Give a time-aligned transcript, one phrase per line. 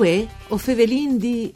[0.00, 1.52] Uè, o Fevelin di...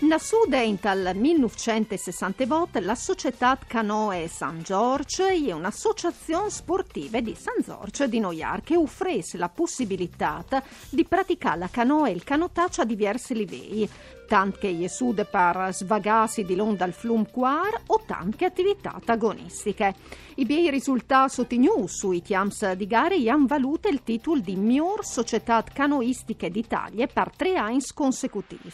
[0.00, 8.18] Nascuda dal 1960 la società Canoe San Giorgio è un'associazione sportiva di San Giorgio di
[8.18, 10.44] Noiar che offre la possibilità
[10.88, 13.88] di praticare la canoe e il canottaggio a diversi livelli,
[14.26, 19.94] tant che è sude per svagarsi di l'onda al flum quar o tante attività agonistiche.
[20.36, 25.64] I bei risultati ottenuti sui tiams di gare hanno valuto il titolo di miglior società
[25.72, 28.70] canoistiche d'Italia per tre anni consecutivi.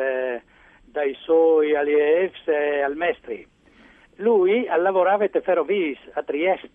[0.83, 3.47] dai suoi allievi e al mestri.
[4.17, 6.71] Lui lavorava a Ferrovis a Trieste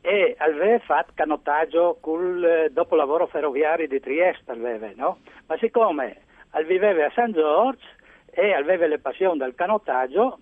[0.00, 5.18] e aveva fatto canottaggio col eh, dopolavoro ferroviario di Trieste, aveva, no?
[5.46, 6.22] Ma siccome
[6.66, 7.86] viveva a San Giorgio
[8.28, 10.40] e aveva le passioni del canottaggio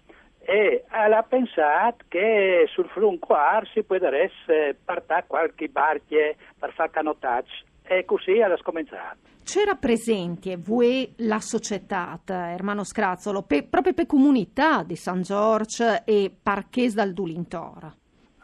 [0.50, 7.52] e ha pensato che sul Flunquar si potesse partire qualche barca per fare canottaggio
[7.84, 9.18] e così ha scominciato.
[9.44, 16.32] C'era presente voi la società, Ermano Scrazzolo, pe, proprio per comunità di San Giorgio e
[16.42, 17.94] Parchese dal Dulintor?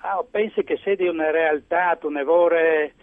[0.02, 2.94] Ah, penso che sia di una realtà, un evore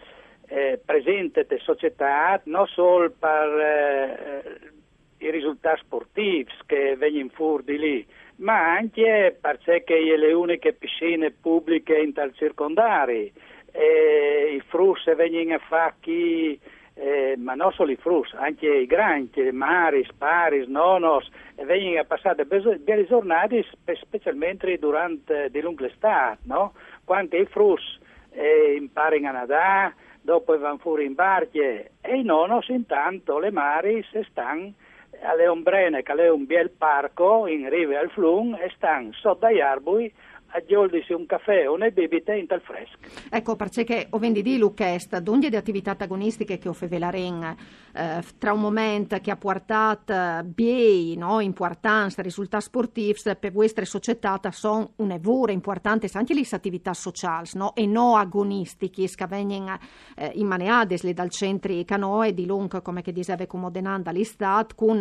[0.48, 4.72] eh, presente della società non solo per eh,
[5.18, 8.08] i risultati sportivi che vengono fuori di lì,
[8.44, 9.84] ma anche perché
[10.18, 13.32] le uniche piscine pubbliche in tal circondari,
[13.72, 15.58] eh, i frus vengono
[16.02, 16.60] chi,
[16.96, 22.46] eh, ma non solo i frus, anche i granchi, maris, paris, nonos, vengono a passare
[22.46, 23.66] belle giornate,
[24.02, 26.74] specialmente durante di lunga estate, no?
[27.06, 28.00] quando i frus
[28.32, 34.06] eh, imparano a nadare, dopo vanno fuori in barche e i nonos intanto le mari
[34.12, 34.74] se stanno
[35.24, 39.60] alle ombrene che è un bel parco in riva al flum e stanno sotto agli
[39.60, 40.14] arbui
[40.54, 42.98] aggiolgisi un caffè o una bibite in tal fresco.
[43.30, 47.56] Ecco, perché ho di Luchest, donde di attività agonistiche che offre Velaren,
[47.94, 54.40] eh, tra un momento che ha portato bei, no, importanza, risultati sportivi per vostre società
[54.52, 59.78] sono una vera importante anche le attività sociali, no, e non agonistiche, che vengono
[60.16, 65.00] eh, in maneades dal centro canoe di Lung, come che diceva Comodenanda l'Istat, con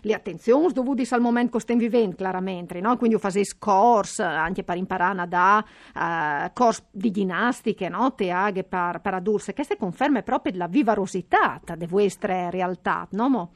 [0.00, 2.96] le attenzioni dovute al momento che stiamo vivendo, chiaramente, no?
[2.96, 8.14] quindi io facevo corsi anche per imparare imparana da uh, corsi di ginnastiche, no?
[8.14, 13.28] teaghe per, per adulti, queste conferme proprio della vivarosità delle vostre realtà, no?
[13.28, 13.52] Mo?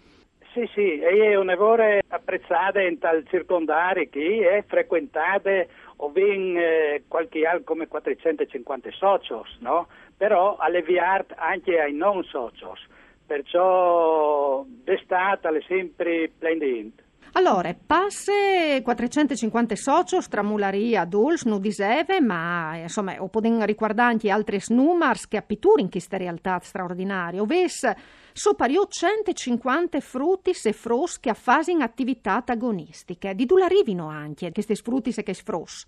[0.53, 5.51] Sì, sì, è un lavoro apprezzato in tal circondari che è frequentato
[5.97, 9.87] o ben eh, qualche anno come 450 socios, no?
[10.17, 12.85] Però alleviare anche ai non socios,
[13.27, 17.05] perciò d'estate è sempre splendente.
[17.39, 23.65] Allora, passe 450 soci, stramularia, Duls, Nudiseve, ma insomma, o poden
[24.07, 27.41] anche altri numeri che appituri in questa realtà straordinaria.
[27.41, 27.89] Oves
[28.33, 31.33] sopario 150 frutti e fros che
[31.71, 33.37] in attività agonistiche.
[33.37, 35.87] Di dove arrivino anche questi frutti e che fros?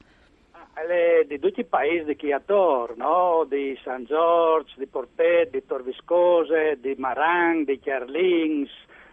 [0.52, 0.68] Ah,
[1.26, 3.44] di tutti i paesi di Chiator, no?
[3.48, 8.70] di San Giorgio, di Portet, di Torviscose, di Marang, di Chiarlings,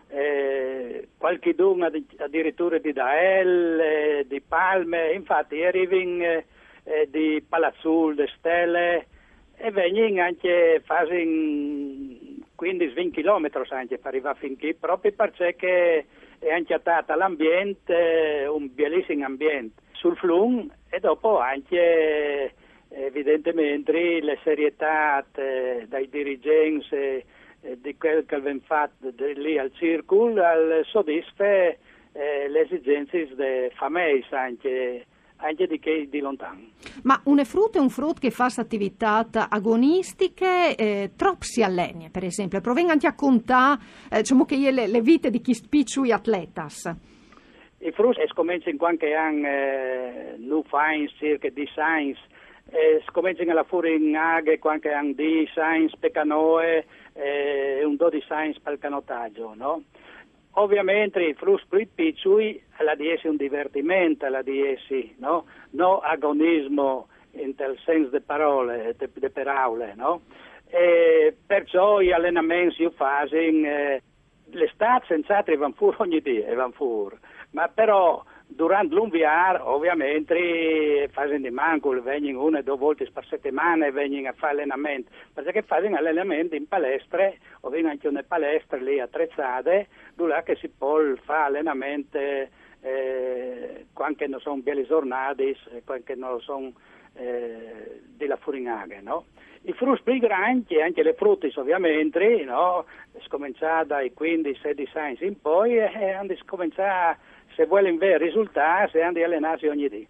[0.09, 6.45] eh, qualche duna addirittura di Dael, eh, di Palme, infatti arrivano eh,
[6.83, 9.07] eh, di Palazzul, di Stelle
[9.57, 16.05] e vengono anche fasi 15-20 km anche per arrivare fin qui, proprio perché
[16.39, 19.81] è anche attata l'ambiente, un bellissimo ambiente.
[19.93, 22.53] Sul flum e dopo anche
[22.89, 27.23] evidentemente le serietà eh, dai dirigenti
[27.75, 31.75] di quel che viene fatto lì al circolo al soddisfa
[32.17, 35.05] eh, le esigenze delle famiglie anche,
[35.37, 36.59] anche di chi di lontano.
[37.03, 42.23] Ma un frutto è un frutto che fa attività agonistiche, eh, troppo si allena, per
[42.23, 43.79] esempio, provenga anche a contare
[44.11, 46.95] eh, diciamo che le, le, vite di chi spicciui atletas.
[47.79, 52.19] I frutti scominciano in qualche anno, eh, nu fines, circa di science,
[52.71, 56.11] eh, scominciano alla fuori in aghe, qualche anno di science per
[57.17, 59.83] canoe e un do di science per il canottaggio, no?
[60.51, 65.45] Ovviamente i flus più piccoli alla un divertimento, alla di essi, no?
[65.71, 70.21] No agonismo in tal senso di parole, di parole, no?
[70.69, 74.01] E perciò gli allenamenti io faccio, eh,
[74.49, 77.17] l'estate senz'altro vanno fuori ogni giorno, vanno fuori,
[77.51, 83.85] ma però durante l'unviar ovviamente fanno di manco, vengono una o due volte per settimana
[83.85, 88.77] e vengono a fare allenamento, perché fanno allenamento in palestre, o vengono anche una palestra
[88.77, 92.17] lì attrezzate, dove si può fare allenamento
[92.81, 96.71] eh, quando non sono belle giornate, quando non sono
[97.15, 99.25] eh, della furinaghe, no?
[99.63, 102.85] I frutti grandi, anche le frutte ovviamente, no?
[103.25, 107.17] Scominciare dai 15-16 anni in poi e hanno scominciare,
[107.57, 110.07] se vogliono avere risultati, hanno di allenarsi ogni giorno,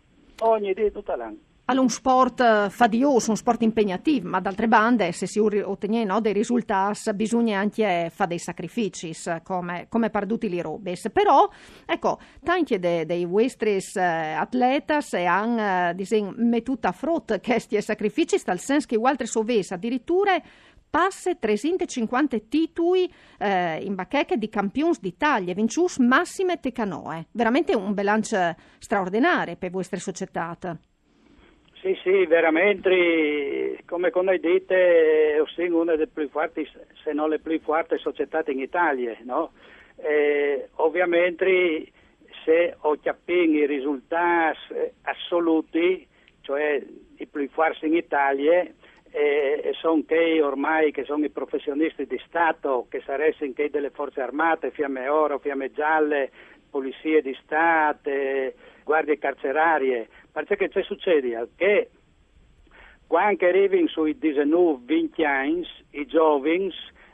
[0.53, 1.37] ogni giorno tutta l'anno.
[1.69, 6.21] Allora, un sport eh, fadioso, un sport impegnativo, ma d'altre bande, se si ottiene no,
[6.21, 9.11] dei risultati, bisogna anche fare dei sacrifici,
[9.43, 11.09] come, come perduti li robes.
[11.11, 11.49] Però,
[11.85, 18.59] ecco, tanti dei, dei vostri eh, atletas hanno eh, mettuto a frutto questi sacrifici, dal
[18.59, 20.41] senso che altri sovesi addirittura
[20.89, 27.27] passe 350 titoli eh, in bacheche di campioni d'Italia, vincius massime te canoe.
[27.31, 30.57] Veramente un bilancio straordinario per vostre società.
[31.81, 36.67] Sì, sì, veramente, come, come dite, sono una delle più forti,
[37.03, 39.51] se non le più forti società in Italia, no?
[39.97, 41.91] eh, ovviamente
[42.45, 44.57] se ho capito i risultati
[45.03, 46.07] assoluti,
[46.41, 46.81] cioè
[47.17, 48.65] i più forti in Italia,
[49.11, 54.21] eh, sono che ormai che sono i professionisti di Stato, che sarebbero che delle forze
[54.21, 56.31] armate, fiamme oro, fiamme gialle,
[56.69, 58.11] polizie di Stato,
[58.83, 61.49] guardie carcerarie, perché che succede?
[61.55, 61.89] Che
[63.07, 66.71] quando arrivano sui 19-20 anni, i giovani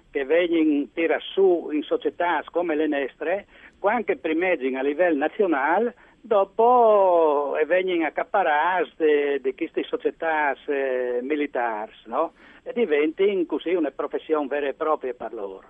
[0.09, 3.45] che vengono tirati su in società come le nostre,
[3.79, 12.31] quando primeggiano a livello nazionale, dopo vengono accaparati di queste società eh, militari, no?
[12.63, 15.63] E diventano così una professione vera e propria per loro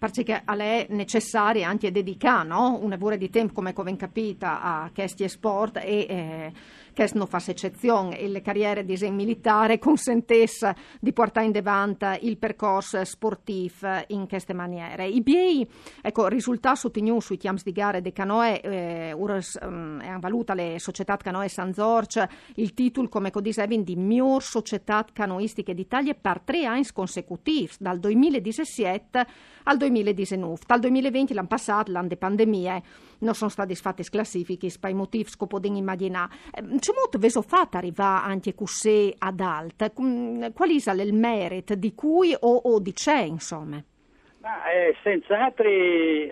[0.00, 2.78] perché a lei è necessario anche dedicare no?
[2.80, 6.52] un'ora di tempo, come ben capita, a questi sport e eh,
[7.00, 12.04] che non fa eccezione e le carriere di esempio militare consentesse di portare in davanti
[12.26, 15.06] il percorso sportivo in queste maniere.
[15.06, 15.66] I BI,
[16.02, 20.78] ecco, risultati ottenuti sui chiams di gare di canoe, eh, urs, um, hanno valuta le
[20.78, 26.66] società canoe San Zorge il titolo, come dicevi, di miglior società canoistiche d'Italia per tre
[26.66, 29.26] anni consecutivi, dal 2017
[29.64, 30.60] al 2019.
[30.66, 32.82] Dal 2020, l'anno passato, l'anno di pandemia,
[33.20, 36.34] non sono stati fatti classifiche, per i motivi che potete immaginare.
[36.52, 39.90] Ehm, c'è molto veso fatto arrivare anche così ad alta.
[39.90, 43.82] Qual è il merito di cui o, o di c'è, insomma?
[44.40, 45.68] Ma, eh, senz'altro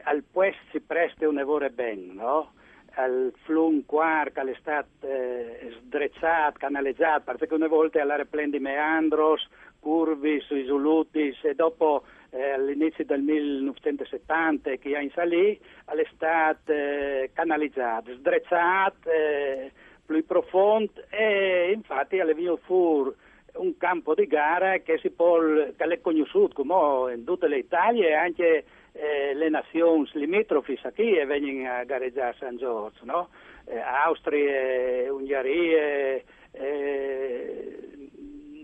[0.04, 2.52] al puesto si presta un lavoro bene, no?
[2.98, 9.46] al flun quar che è stato eh, sdrecciato, canalizzato, perché una volta alla replendi meandros,
[9.78, 18.14] curvi, sui soluti e dopo eh, all'inizio del 1970 che in salì, all'estate eh, canalizzato,
[18.14, 19.72] sdrecciato, eh,
[20.04, 23.12] più profondo e infatti alle venuto fuori
[23.54, 28.14] un campo di gara che si può, che è conosciuto in tutte le Italie e
[28.14, 33.28] anche eh, le nazioni limitrofi qui e vengono a gareggiare a San Giorgio, no?
[33.66, 36.20] eh, Austria, Ungheria,
[36.52, 37.78] eh,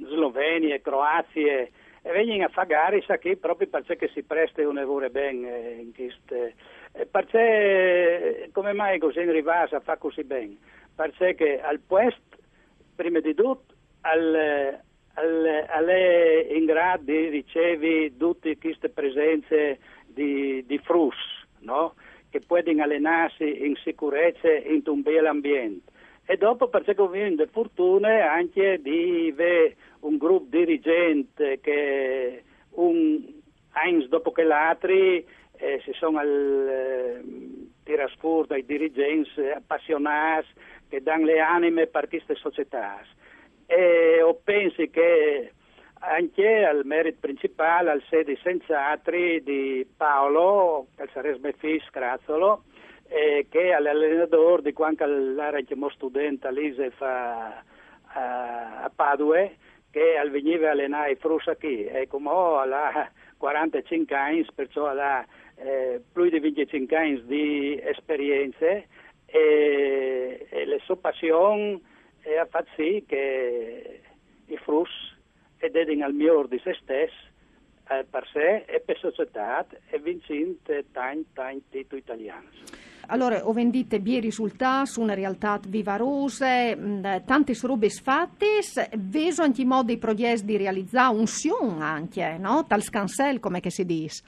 [0.07, 1.69] Slovenia, Croazia
[2.13, 6.55] vengono a fare qui proprio perché si presta un lavoro bene in queste
[7.11, 10.57] perché come mai così in Rivasa fa così bene?
[10.95, 12.37] Perché al puesto,
[12.95, 14.79] prima di tutto, al,
[15.15, 21.17] al, alle in grado di ricevere tutte queste presenze di, di frus,
[21.61, 21.95] no?
[22.31, 25.91] che possono allenarsi in sicurezza in un bel ambiente.
[26.27, 33.33] E dopo perché ho avuto fortuna anche di avere un gruppo dirigente che un
[33.73, 37.23] anno dopo che l'altro eh, si sono al, eh,
[37.85, 40.49] tiras fuori dai dirigenti appassionati
[40.89, 43.01] che danno le anime per queste società.
[43.67, 45.53] E io penso che
[46.01, 52.65] anche al merito principale, al sede senz'altri di Paolo, che sarebbe figlio Scrazzolo,
[53.15, 57.63] eh, che è l'allenatore di quando l'era chiamato studente all'ISE a,
[58.83, 59.49] a Padua,
[59.91, 65.25] che veniva a allenare i frussa qui, e come ho alla 45 anni, perciò alla
[65.55, 68.89] eh, più di 25 anni di esperienze
[69.27, 71.81] e, e la sua passione
[72.41, 74.01] ha fatto sì che
[75.59, 77.15] sedin al miglior di se stesso,
[77.91, 82.49] eh, per sé e per società e vincente tanti, tanti titoli italiani.
[83.07, 86.75] Allora, ho vendito bie risultati su una realtà vivarosa,
[87.25, 88.61] tante robe fatte,
[88.99, 92.65] veso anche modi progetti di realizzare un sion anche, no?
[92.67, 94.23] Tal scansel, come si dice.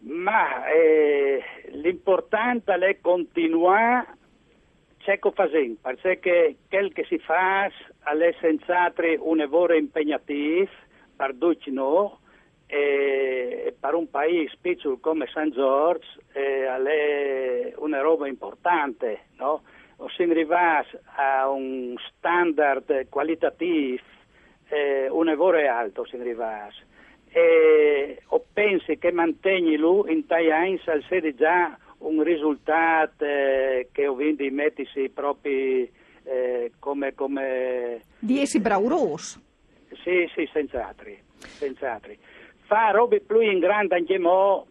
[0.00, 4.14] Ma eh, l'importante è continuare
[4.98, 10.68] cieco facendo, perché quel che si fa è senz'altro un lavoro impegnativo,
[11.14, 12.10] per tutti noi,
[12.66, 19.62] e per un paese piccolo come San Giorgio eh, è una roba importante, no?
[20.14, 24.02] Si arriva a un standard qualitativo,
[24.68, 26.68] eh, un lavoro alto si arriva
[27.30, 34.14] e o pensi che mantenni lui in Taiwan sede già un risultato eh, che ho
[34.14, 35.86] vinto i mettisi proprio
[36.24, 38.00] eh, come, come...
[38.18, 39.40] Di essi brauros.
[40.02, 42.12] Sì, sì, senz'altro, senz'altro.
[42.66, 44.66] Fa robe più in grande anche mo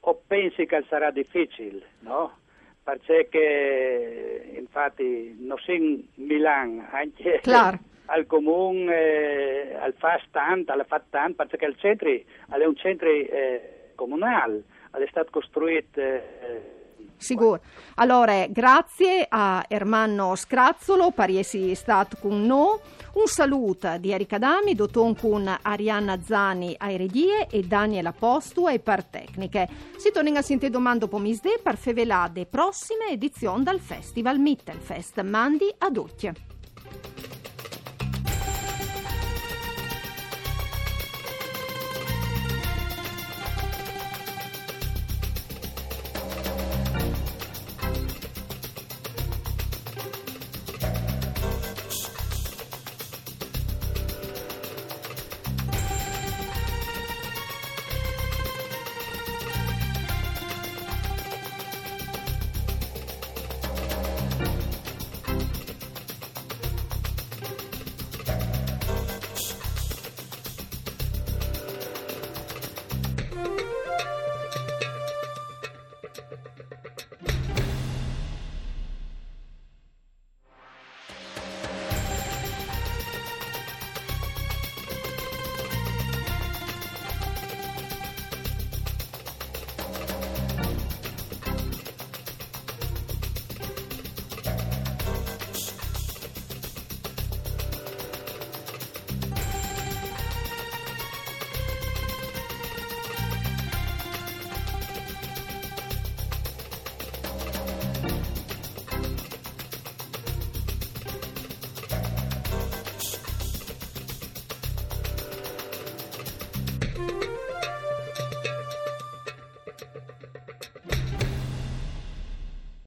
[0.00, 2.36] o pensi che sarà difficile, no?
[2.82, 7.78] Perché infatti non si in Milano, anche Clar.
[8.06, 13.08] al comune, eh, al fa tanto, al fa tanto, perché il centro è un centro
[13.08, 16.00] eh, comunale, è stato costruito...
[16.00, 16.76] Eh,
[17.18, 17.60] Sicuro.
[17.96, 22.78] Allora, grazie a Ermanno Scrazzolo, pariesi stato con noi.
[23.14, 28.78] Un saluto di Erika Dami, doton con Arianna Zani a Eredie e Daniela Postu e
[28.78, 29.68] per tecniche.
[29.96, 35.20] Si torna a sentire domando pomisde per fevelade prossime edizioni dal Festival Mittelfest.
[35.22, 36.57] Mandi ad occhio.